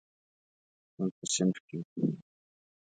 [0.95, 2.07] موږ په صنف کې یو.